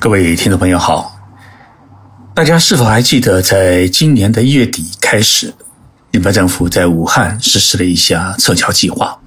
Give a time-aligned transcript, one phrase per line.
[0.00, 1.12] 各位听众朋友好，
[2.32, 5.52] 大家是否还记得，在今年的一月底开始，
[6.12, 9.18] 日本政府在武汉实施了一项撤侨计划，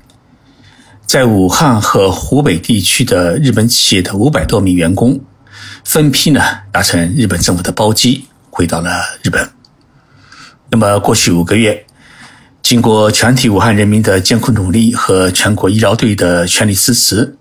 [1.06, 5.20] 在武汉和湖北地区的日本企业的五百多名员工，
[5.84, 6.42] 分批呢
[6.72, 9.46] 搭乘日本政府的包机回到了日本。
[10.70, 11.86] 那么过去五个月，
[12.64, 17.36] 经过全体武汉人民的艰苦努力和全国医疗队的全力支持。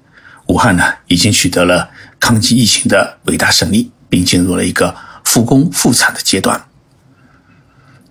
[0.47, 1.89] 武汉呢，已经取得了
[2.21, 6.63] 抗击疫情的伟大胜利，并进入了一个复工复产的阶段。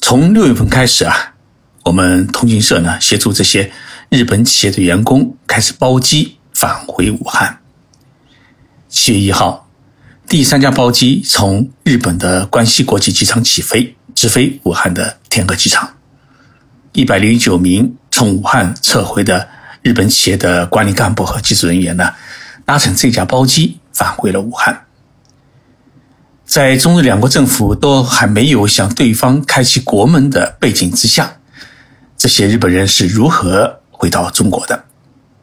[0.01, 1.35] 从六月份开始啊，
[1.83, 3.71] 我们通讯社呢协助这些
[4.09, 7.59] 日本企业的员工开始包机返回武汉。
[8.89, 9.69] 七月一号，
[10.27, 15.93] 第三架包机从日本的关西国际机场起飞，直飞武汉的天河机场。
[16.93, 19.47] 一百零九名从武汉撤回的
[19.83, 22.11] 日本企业的管理干部和技术人员呢。
[22.65, 24.85] 搭乘这架包机返回了武汉。
[26.45, 31.37] 在中日两国政府都还没有向对方开启国门的背景之下，
[32.17, 34.85] 这些日本人是如何回到中国的？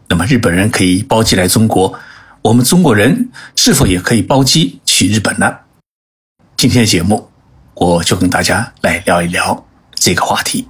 [0.09, 1.99] 那么日本人可以包机来中国，
[2.41, 5.55] 我们中国人是否也可以包机去日本呢？
[6.57, 7.29] 今天的节目，
[7.75, 10.67] 我就跟大家来聊一聊这个话题。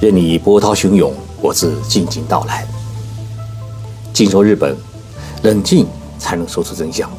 [0.00, 2.66] 任你波涛汹涌，我自静静到来。
[4.14, 4.74] 静说日本，
[5.42, 5.86] 冷静
[6.18, 7.10] 才能说出真相。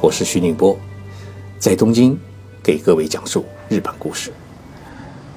[0.00, 0.78] 我是徐宁波，
[1.58, 2.16] 在东京
[2.62, 4.32] 给各位讲述日本故事。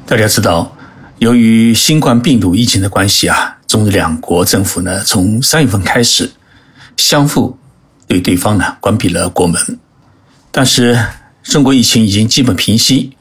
[0.05, 0.71] 大家知道，
[1.17, 6.31] 由于新冠病毒疫情的关系啊，中日两国政府呢，从三月份开始，
[6.95, 7.57] 相互
[8.05, 9.59] 对对方呢关闭了国门。
[10.51, 10.95] 但是，
[11.41, 13.17] 中国疫情已经基本平息，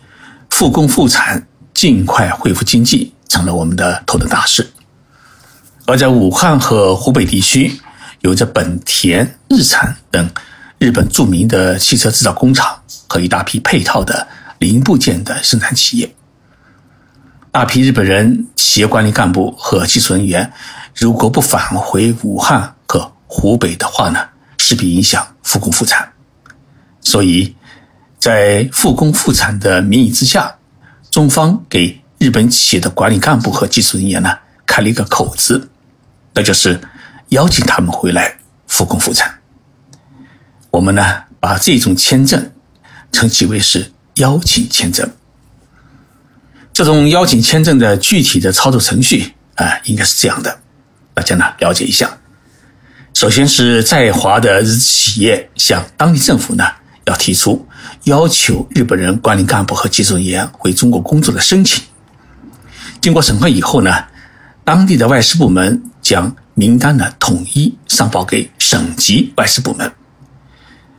[0.51, 1.48] 复工复产。
[1.79, 4.69] 尽快恢复经济成了我们的头等大事。
[5.87, 7.73] 而在武汉和湖北地区，
[8.23, 10.29] 有着本田、日产等
[10.81, 14.27] 日本著名的汽车制造工厂和一大批配套的
[14.59, 16.13] 零部件的生产企业。
[17.53, 20.53] 大批日本人、企业管理干部和技术人员，
[20.97, 24.19] 如果不返回武汉和湖北的话呢，
[24.57, 26.13] 势必影响复工复产。
[27.03, 27.55] 所以，
[28.19, 30.53] 在复工复产的名义之下。
[31.11, 34.37] 中方给日本企业的管理干部和技术人员呢
[34.67, 35.69] 开了一个口子，
[36.35, 36.79] 那就是
[37.31, 38.37] 邀请他们回来
[38.67, 39.33] 复工复产。
[40.71, 42.53] 我们呢把这种签证
[43.11, 45.11] 称其为是邀请签证。
[46.73, 50.61] 这种邀请签证的具体的操作程序啊，应该是这样的，
[51.15, 52.19] 大家呢了解一下。
[53.15, 56.65] 首先是在华的日企业向当地政府呢。
[57.09, 57.67] 要提出
[58.05, 61.83] 要求日本人管理干部和技术人员回中国工作的申请，
[63.01, 64.05] 经过审核以后呢，
[64.63, 69.91] 当地的外事部门将名单呢统一上报给省级外事部门，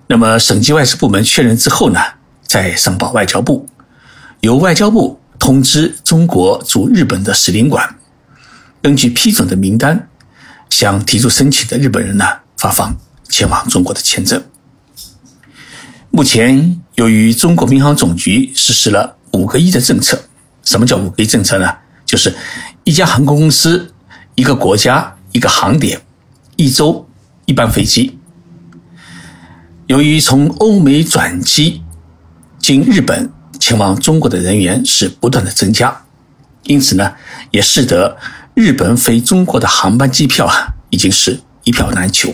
[0.07, 1.99] 那么省级外事部门确认之后呢，
[2.43, 3.67] 再上报外交部，
[4.41, 7.87] 由外交部通知中国驻日本的使领馆，
[8.81, 10.09] 根据批准的名单，
[10.71, 12.25] 向提出申请的日本人呢
[12.57, 12.95] 发放
[13.29, 14.43] 前往中国的签证。
[16.11, 20.19] 目前，由于中国民航总局实施了“五个一”的政策，
[20.63, 21.71] 什么叫“五个一”政策呢？
[22.03, 22.35] 就是
[22.83, 23.93] 一家航空公司、
[24.33, 26.01] 一个国家、一个航点、
[26.55, 27.07] 一周
[27.45, 28.17] 一班飞机。
[29.85, 31.83] 由于从欧美转机
[32.57, 36.05] 经日本前往中国的人员是不断的增加，
[36.63, 37.13] 因此呢，
[37.51, 38.17] 也使得
[38.55, 42.33] 日本飞中国的航班机票啊，已经是一票难求。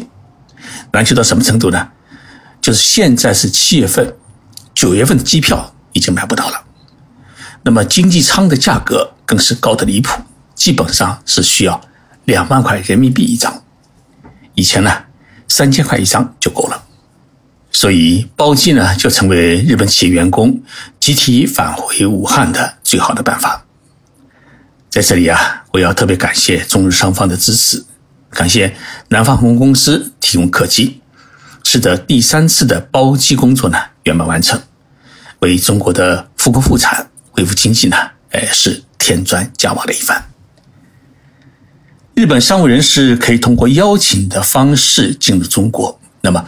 [0.94, 1.90] 难求到什么程度呢？
[2.66, 4.12] 就是现在是七月份，
[4.74, 6.64] 九月份的机票已经买不到了。
[7.62, 10.20] 那么经济舱的价格更是高的离谱，
[10.56, 11.80] 基本上是需要
[12.24, 13.62] 两万块人民币一张。
[14.56, 14.92] 以前呢，
[15.48, 16.84] 三千块一张就够了。
[17.72, 20.60] 所以包机呢，就成为日本企业员工
[21.00, 23.64] 集体返回武汉的最好的办法。
[24.90, 27.86] 在这里啊，我要特别感谢中日双方的支持，
[28.32, 28.76] 感谢
[29.10, 31.00] 南方航空公司提供客机。
[31.76, 34.58] 使得第三次的包机工作呢圆满完成，
[35.40, 37.98] 为中国的复工复产、恢复经济呢，
[38.30, 40.24] 哎是添砖加瓦的一番。
[42.14, 46.46] 日本商务人士可以通过邀请的方式进入中国，那么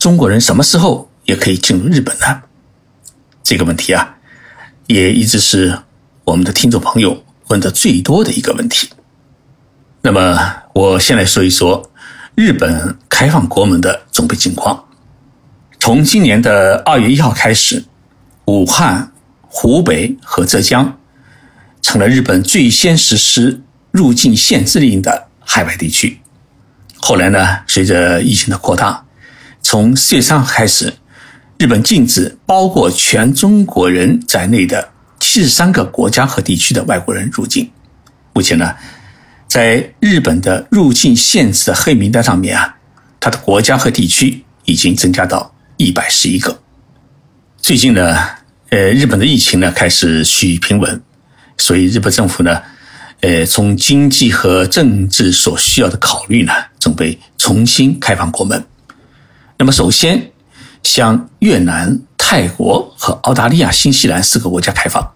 [0.00, 2.42] 中国人什么时候也可以进入日本呢？
[3.44, 4.16] 这个问题啊，
[4.88, 5.78] 也一直是
[6.24, 8.90] 我们的听众朋友问的最多的一个问题。
[10.02, 11.92] 那么我先来说一说。
[12.34, 14.84] 日本开放国门的准备情况，
[15.78, 17.84] 从今年的二月一号开始，
[18.46, 20.98] 武汉、湖北和浙江
[21.80, 26.18] 成了日本最先实施入境限制令的海外地区。
[26.96, 29.04] 后来呢，随着疫情的扩大，
[29.62, 30.92] 从四月三号开始，
[31.56, 34.88] 日本禁止包括全中国人在内的
[35.20, 37.70] 七十三个国家和地区的外国人入境。
[38.32, 38.74] 目前呢，
[39.48, 42.76] 在日本的入境限制的黑名单上面啊，
[43.20, 46.60] 它的国家和地区已经增加到一百十一个。
[47.58, 48.18] 最近呢，
[48.70, 51.00] 呃，日本的疫情呢开始趋于平稳，
[51.56, 52.60] 所以日本政府呢，
[53.20, 58.64] 呃，从经济和政治所需要的考虑呢，准备重新开放国门。
[59.56, 60.30] 那么，首先
[60.82, 65.12] 向越南、泰国和澳大利亚、新西兰四个国家开放，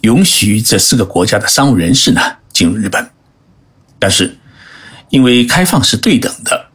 [0.00, 2.20] 允许这四个国家的商务人士呢。
[2.56, 3.06] 进入日本，
[3.98, 4.36] 但是
[5.10, 6.66] 因为开放是对等的，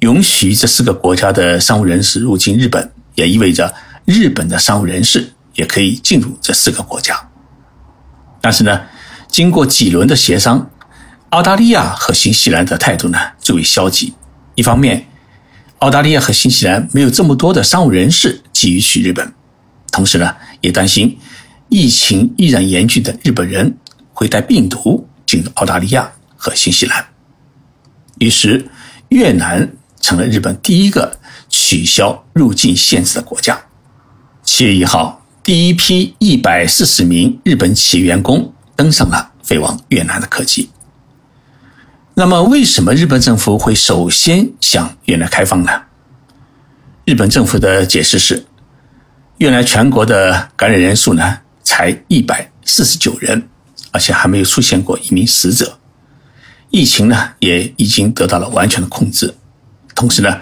[0.00, 7.28] 允许这四个国家的商务人士入境日本，也意味着日本的商务人士也可以进入这四个国家。
[8.40, 8.82] 但是呢，
[9.28, 10.70] 经过几轮的协商，
[11.30, 14.14] 澳大利亚和新西兰的态度呢最为消极。
[14.54, 15.06] 一方面，
[15.80, 19.32] 澳大利亚和新西兰没有这么多的商务人士急于去日本，
[19.90, 21.18] 同时呢，也担心
[21.68, 23.76] 疫情依然严峻的日本人。
[24.18, 27.06] 会带病毒进入澳大利亚和新西兰，
[28.18, 28.68] 于是
[29.08, 29.68] 越南
[30.00, 31.18] 成了日本第一个
[31.48, 33.58] 取消入境限制的国家。
[34.42, 40.70] 七月一号，第一批一百四十名日本企业员工登上了飞往越南的客机。
[42.14, 45.82] 那么，为什么日本政府会首先向越南开放呢？
[47.04, 48.46] 日本政府的解释是，
[49.38, 53.48] 越南全国的感染人数呢才一百四十九人。
[53.92, 55.78] 而且还没有出现过一名死者，
[56.70, 59.34] 疫情呢也已经得到了完全的控制。
[59.94, 60.40] 同时呢，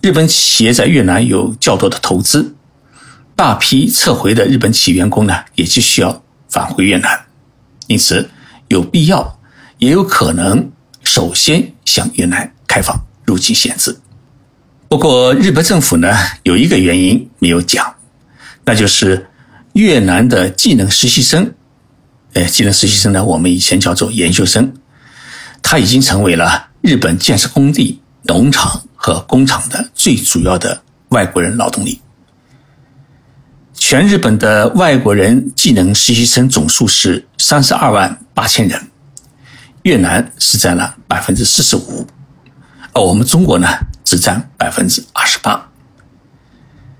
[0.00, 2.54] 日本企业在越南有较多的投资，
[3.34, 7.26] 大批撤回的日本企业员工呢也就需要返回越南，
[7.86, 8.28] 因此
[8.68, 9.38] 有必要
[9.78, 10.70] 也有可能
[11.04, 13.96] 首先向越南开放入境限制。
[14.88, 17.94] 不过，日本政府呢有一个原因没有讲，
[18.64, 19.28] 那就是
[19.74, 21.52] 越南的技能实习生。
[22.32, 24.72] 呃，技能实习生呢，我们以前叫做研究生，
[25.68, 32.00] 他已经成为了日本建设工地、农场和工厂的最主要的外国人劳动力。
[33.74, 38.80] 全日本的外国人技能实习生总数是三十二万八千人，
[39.82, 42.06] 越南是占了百分之四十五，
[42.92, 43.66] 而我们中国呢，
[44.04, 45.68] 只占百分之二十八。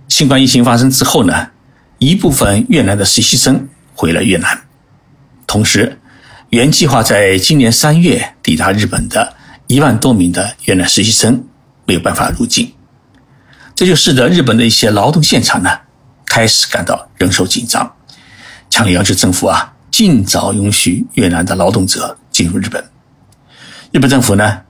[0.08, 1.50] 新冠疫情发生之后呢，
[1.98, 4.60] 一部分越南的实习生回了越南。
[5.46, 6.00] 同时，
[6.50, 9.34] 原计划在今年三月抵达日本的
[9.66, 11.44] 一万多名的越南实习生
[11.84, 12.72] 没有办法入境，
[13.75, 15.70] 这就使得日本的一些劳动现场呢
[16.25, 17.93] 开始感到人手紧张，
[18.70, 22.84] 强烈要求政府啊尽早允许越南的劳动者进入日本。
[23.90, 24.62] 日本政府呢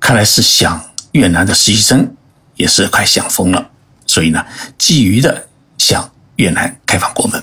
[0.00, 2.16] 看来是想越南的实习生
[2.56, 3.70] 也是快想疯了，
[4.04, 4.44] 所以呢
[4.76, 5.46] 急于的
[5.78, 7.40] 向越南开放国门。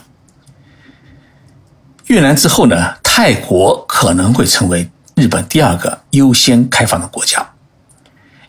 [2.07, 7.45] 越南之后呢，泰国可能会成为日本第二个优先开放的国家，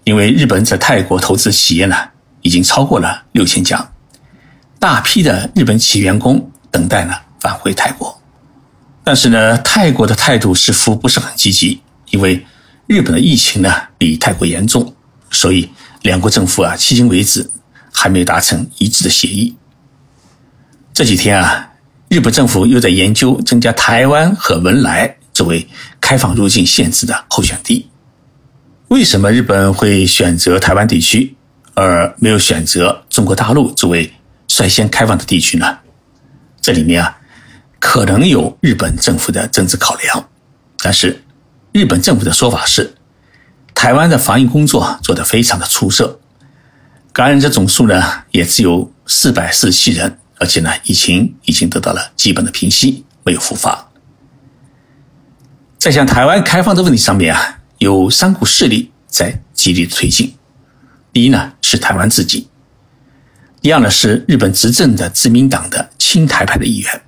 [0.04, 1.96] 因为日本在泰国投资企业呢
[2.42, 3.90] 已经超过了六千家，
[4.78, 8.16] 大批的日本企业员工等待呢返回泰国。
[9.02, 12.46] 但是呢，泰国的态度似乎不是很积极，因为
[12.86, 14.94] 日本的疫情呢比泰国严重，
[15.32, 15.68] 所以
[16.02, 17.50] 两国政府啊迄今为止
[17.92, 19.56] 还没有达成一致的协议。
[20.94, 21.67] 这几天啊。
[22.08, 25.68] 日本政府又在研究增加台湾和文莱作为
[26.00, 27.86] 开放入境限制的候选地。
[28.88, 31.36] 为什么日本会选择台湾地区，
[31.74, 34.10] 而没有选择中国大陆作为
[34.46, 35.78] 率先开放的地区呢？
[36.62, 37.18] 这里面啊，
[37.78, 40.28] 可能有日本政府的政治考量。
[40.78, 41.22] 但是，
[41.72, 42.94] 日本政府的说法是，
[43.74, 46.18] 台湾的防疫工作做得非常的出色，
[47.12, 50.18] 感染者总数呢也只有四百四十七人。
[50.38, 53.88] 而且呢，疫情已经得到了基本的平息，没有复发。
[55.78, 60.34] 在向台湾开放的问题上面啊，有三股势力在极力推进。
[61.12, 62.48] 第一呢是台湾自己，
[63.60, 67.02] 第二呢是日本执政的自民党的亲台派的议员，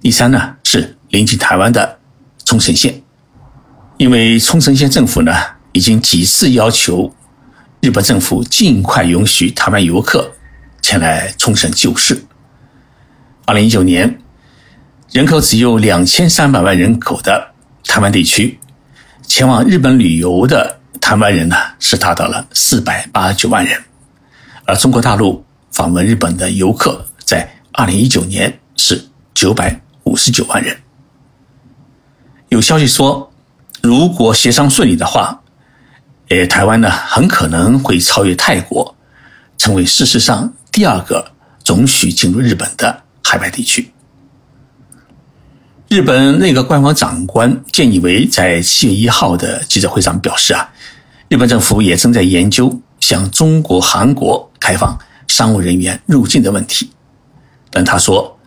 [0.00, 1.98] 第三呢是临近台湾的
[2.44, 3.02] 冲绳县，
[3.96, 5.32] 因为冲绳县政府呢
[5.72, 7.14] 已经几次要求
[7.80, 10.30] 日本政府尽快允许台湾游客。
[10.80, 12.20] 前来冲绳救市。
[13.44, 14.18] 二零一九年，
[15.10, 17.48] 人口只有两千三百万人口的
[17.84, 18.58] 台湾地区，
[19.26, 23.80] 前往日本旅游的台湾人呢是达到了四百八十九万人，
[24.64, 29.02] 而中国大陆访问日本的游客在二零一九年是
[29.34, 30.76] 九百五十九万人。
[32.48, 33.30] 有消息说，
[33.82, 35.40] 如果协商顺利的话，
[36.28, 38.94] 呃，台湾呢很可能会超越泰国，
[39.56, 41.28] 成为事实上第二个
[41.64, 43.92] 准许进入日本的海外地区。
[45.88, 50.70] 日本内阁官方长官菅义伟在七月一号的记者会上表示啊，
[51.28, 56.88] 日本政府也正在研究向中国、韩国开放商务人员入境的问题，
[57.72, 58.38] 但他说，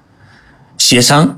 [0.78, 1.38] 协商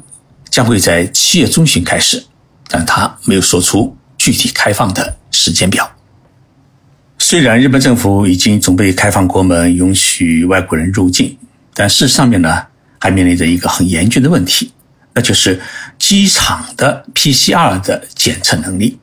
[0.52, 2.24] 将会在七月中旬开始，
[2.68, 5.90] 但他没有说出具体开放的时间表。
[7.34, 11.36] 虽然日本政府已经准备开放国门，允许外国人入境，
[11.74, 12.64] 但是上面呢
[13.00, 14.72] 还面临着一个很严峻的问题，
[15.16, 15.60] 那就是
[15.98, 19.00] 机场的 PCR 的检测能力。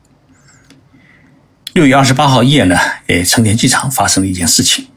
[1.73, 4.87] 六月二十八号夜呢，诶，成田机场发生了一件事情，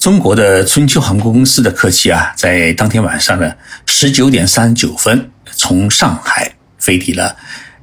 [0.00, 3.54] 中国的春秋航空公司的客机啊，在当天晚上呢
[3.86, 7.36] 十九点三十九分从上海飞抵了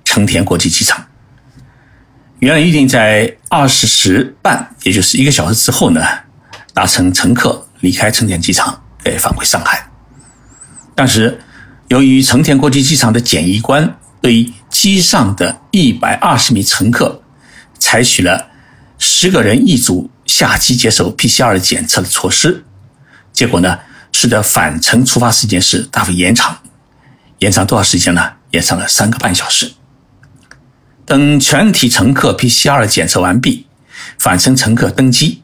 [0.03, 1.06] 成田国际机场。
[2.39, 6.01] 原来预定在二十时半，也就是一个小时之后呢，
[6.71, 9.89] 搭乘乘客离开成田机场，诶，返回上海。
[10.93, 11.39] 但是，
[11.87, 17.21] 由于成田国际机场的检疫官对机上的一百二十名乘客
[17.79, 18.47] 采取了
[18.99, 22.63] 十个人一组下机接受 PCR 检测的措施，
[23.33, 23.79] 结果呢，
[24.11, 26.55] 使得返程出发时间是大幅延长，
[27.39, 28.33] 延长多少时间呢？
[28.51, 29.71] 延长了三个半小时。
[31.07, 33.65] 等全体乘客 PCR 检测完毕，
[34.19, 35.41] 返程乘客登机，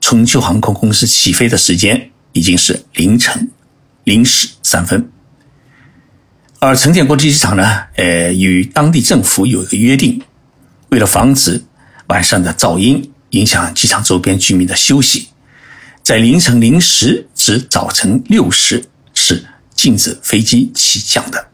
[0.00, 3.50] 春秋航空公司起飞的时间已经是凌晨
[4.04, 5.10] 零时三分。
[6.60, 10.22] 而成田国际机场呢，呃，与当地政府有一个约定，
[10.90, 11.60] 为了防止
[12.06, 15.26] 晚上的噪音影响机场周边居民的休息，
[16.04, 21.48] 在凌晨零时至早晨六时是禁止飞机起降的。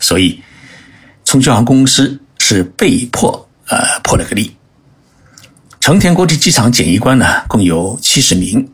[0.00, 0.40] 所以，
[1.26, 2.18] 春秋航空公司。
[2.52, 4.54] 是被迫呃破了个例。
[5.80, 8.70] 成田国际机场检疫官呢共有七十名。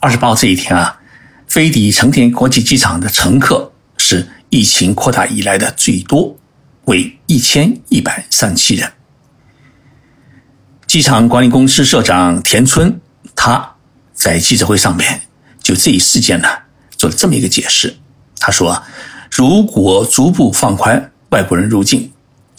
[0.00, 0.98] 二十八号这一天啊，
[1.46, 6.36] 飞抵成田国际机场的乘客是疫情扩大以来的最多，
[6.86, 8.92] 为一千一百三十七人。
[10.88, 13.00] 机场管理公司社长田村
[13.36, 13.76] 他
[14.12, 15.20] 在记者会上面
[15.62, 16.48] 就这一事件呢
[16.96, 17.96] 做了这么一个解释。
[18.40, 18.82] 他说，
[19.30, 22.10] 如果逐步放宽外国人入境。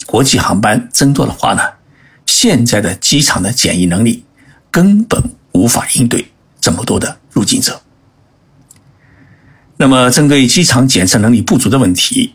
[0.08, 1.60] 国际航班增多的话呢，
[2.24, 4.24] 现在的机场的检疫能力
[4.70, 5.22] 根本
[5.52, 7.78] 无法应对这么多的入境者。
[9.76, 12.34] 那么，针对机场检测能力不足的问题，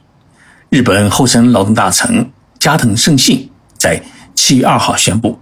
[0.70, 4.00] 日本厚生劳动大臣加藤胜信在
[4.36, 5.40] 七月二号宣布，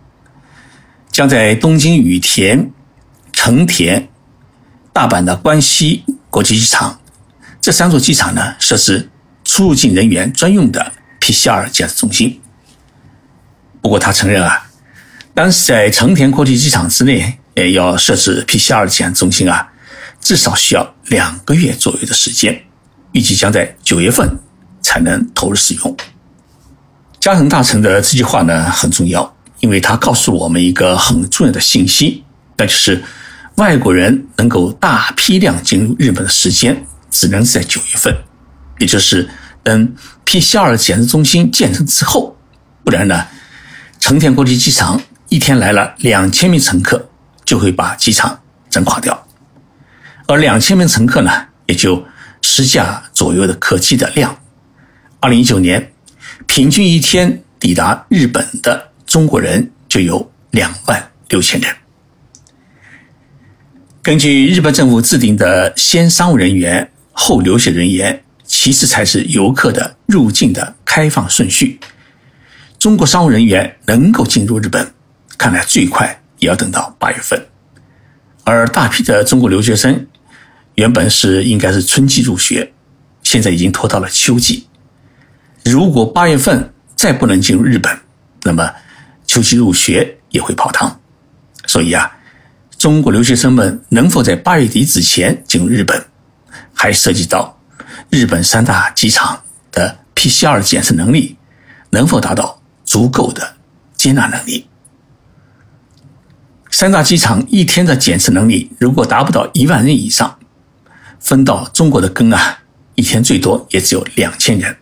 [1.12, 2.72] 将在东京羽田、
[3.34, 4.08] 成田、
[4.94, 6.98] 大阪的关西国际机场
[7.60, 9.10] 这三座机场呢，设置
[9.44, 10.94] 出入境人员专用的。
[11.22, 12.42] PCR 检测中心。
[13.82, 14.68] 不过他承认啊，
[15.34, 19.72] 当时在成田国际机场之内，也要设置 PCR 检测中心啊，
[20.20, 22.62] 至少需要两个月左右的时间，
[23.14, 24.38] 预计将在九月份
[24.82, 25.98] 才能投入使用。
[27.20, 32.24] 加藤大臣的这句话呢很重要，因为他告诉我们一个很重要的信息，
[32.58, 33.04] 那就是
[33.56, 38.16] 外国人能够大批量进入日本的时间，只能是在九月份，
[38.80, 39.30] 也就是
[39.64, 39.96] 等。
[40.24, 42.38] PCR 检测中心建成之后，
[42.86, 43.28] 不然呢，
[44.00, 47.10] 成田国际机场一天来了两千名乘客，
[47.44, 48.40] 就会把机场
[48.70, 49.28] 整垮掉。
[50.28, 52.02] 而两千名乘客呢，也就
[52.42, 54.34] 十架左右的客机的量。
[55.20, 55.92] 二零一九年，
[56.48, 61.76] 平均一天抵达日本的中国人就有两万六千人。
[64.02, 68.24] 根据日本政府制定的先商务人员后留学人员。
[68.52, 71.80] 其次才是游客的入境的开放顺序。
[72.78, 74.94] 中国商务人员能够进入日本，
[75.38, 77.42] 看来最快也要等到八月份。
[78.44, 80.06] 而大批的中国留学生
[80.76, 82.74] 原本是应该是春季入学，
[83.24, 84.68] 现在已经拖到了秋季。
[85.64, 87.98] 如果八月份再不能进入日本，
[88.44, 88.70] 那么
[89.26, 91.00] 秋季入学也会泡汤。
[91.68, 92.12] 所以啊，
[92.78, 96.06] 中国留学生们能否在八月底之前进入日本，
[96.74, 97.58] 还涉及到。
[98.12, 99.42] 日本三大机场
[99.72, 101.34] 的 PCR 检测能力
[101.92, 103.56] 能否达到足够的
[103.96, 104.68] 接纳能力？
[106.70, 110.38] 三大机场一天的检测能力如果达不到一万人以上，
[111.22, 112.60] 分到中国的根啊，
[112.96, 114.76] 一天最多也只有两千人。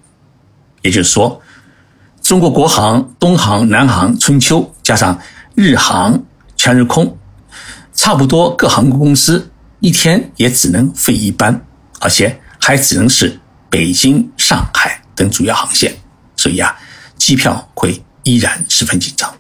[0.82, 1.40] 也就是说，
[2.24, 5.16] 中国国航、东航、南航、春秋加上
[5.54, 6.20] 日航、
[6.56, 7.16] 全日空，
[7.94, 11.64] 差不多各航空公司一天也只能飞一班，
[12.00, 12.36] 而且。
[12.60, 13.40] 还只能是
[13.70, 15.96] 北京、上海等主要航线，
[16.36, 16.78] 所以啊，
[17.18, 19.34] 机票会依然十分紧张。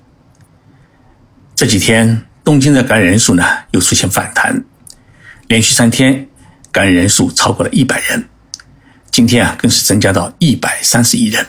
[1.56, 4.64] 这几天，东京的感染人数呢又出现反弹，
[5.48, 6.28] 连续三天
[6.72, 8.28] 感染人数超过了一百人，
[9.12, 11.46] 今天啊更是增加到一百三十一人。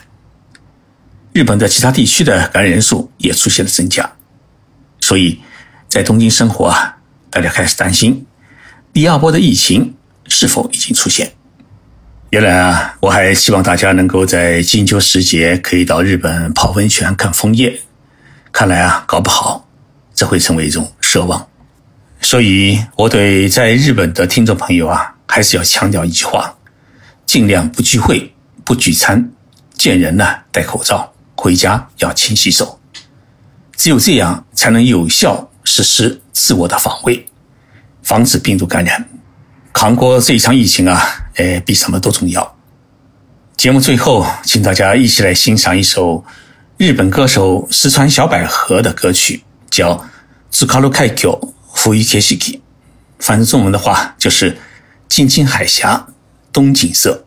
[1.33, 4.11] 日本的其他地区的感染人数也出现了增加，
[4.99, 5.39] 所以
[5.87, 6.97] 在东京生活啊，
[7.29, 8.25] 大家开始担心
[8.91, 9.95] 第二波的疫情
[10.27, 11.31] 是否已经出现。
[12.31, 17.77] 原来啊，我还希望大家能够在金秋时节可以到日本泡温泉、看枫叶。
[18.53, 19.67] 看来啊，搞不好
[20.13, 21.45] 这会成为一种奢望。
[22.21, 26.55] 所以，我对在日本的听众朋友啊，还是要强调一句话：
[27.25, 28.33] 尽量不聚会、
[28.63, 29.29] 不聚餐，
[29.73, 32.79] 见人呢戴口罩，回家要勤洗手。
[33.75, 37.25] 只有这样，才能有效实施自我的防卫，
[38.01, 39.05] 防止病毒感染。
[39.73, 41.01] 扛过这一场疫情啊，
[41.35, 42.55] 哎，比什么都重要。
[43.57, 46.23] 节目最后，请大家一起来欣赏一首
[46.77, 49.95] 日本歌手石川小百合的歌曲，叫
[50.49, 52.55] 《z u k a r u Kaikyo Fui Keshiki》，
[53.19, 54.57] 翻译成中文的话就是
[55.07, 56.07] “静静海峡
[56.51, 57.25] 东景色”。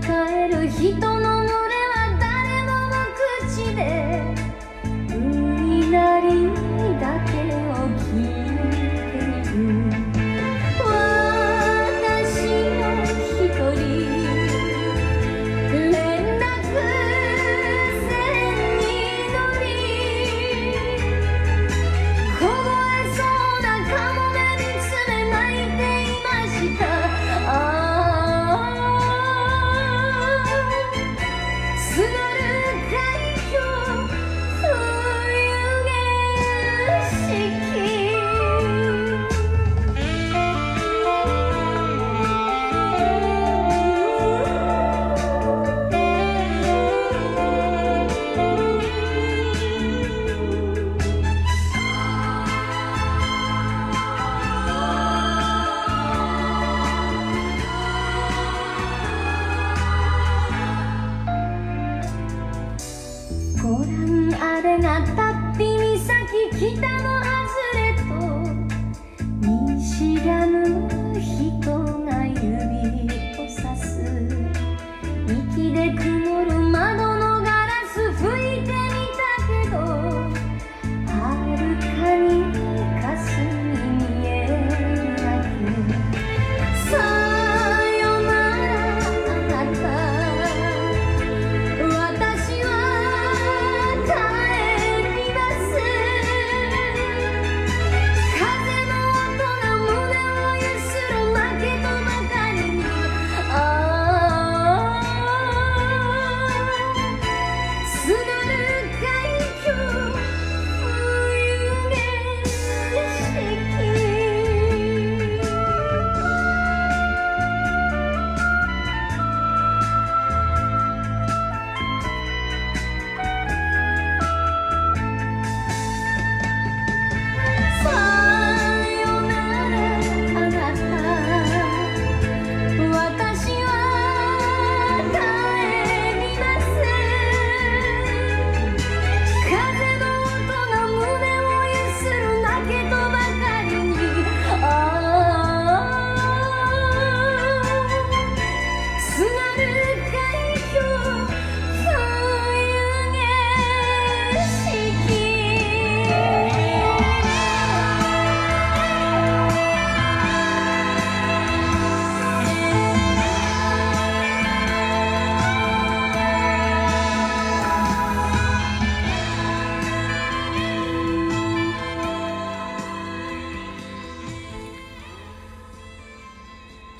[0.00, 1.44] 帰る人の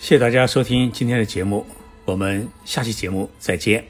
[0.04, 1.64] 谢谢大家收听今天的节目，
[2.04, 3.82] 我们下期节目再见，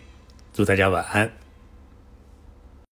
[0.52, 1.43] 祝大家晚安。